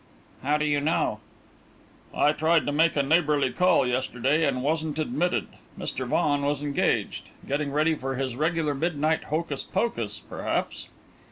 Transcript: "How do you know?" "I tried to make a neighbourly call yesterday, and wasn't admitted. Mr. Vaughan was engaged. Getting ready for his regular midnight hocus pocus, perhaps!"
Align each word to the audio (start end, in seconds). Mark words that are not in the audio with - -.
"How 0.41 0.57
do 0.57 0.65
you 0.65 0.81
know?" 0.81 1.19
"I 2.11 2.31
tried 2.31 2.65
to 2.65 2.71
make 2.71 2.95
a 2.95 3.03
neighbourly 3.03 3.51
call 3.51 3.85
yesterday, 3.85 4.45
and 4.47 4.63
wasn't 4.63 4.97
admitted. 4.97 5.45
Mr. 5.77 6.07
Vaughan 6.07 6.41
was 6.41 6.63
engaged. 6.63 7.25
Getting 7.47 7.71
ready 7.71 7.93
for 7.93 8.15
his 8.15 8.35
regular 8.35 8.73
midnight 8.73 9.25
hocus 9.25 9.61
pocus, 9.63 10.19
perhaps!" 10.19 10.87